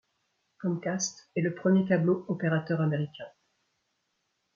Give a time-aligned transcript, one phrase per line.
[0.59, 3.27] Comcast est le premier câblo-opérateur américain.